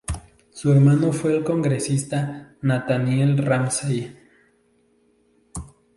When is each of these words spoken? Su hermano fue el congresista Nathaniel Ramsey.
Su 0.49 0.71
hermano 0.71 1.13
fue 1.13 1.37
el 1.37 1.43
congresista 1.43 2.55
Nathaniel 2.63 3.37
Ramsey. 3.37 4.11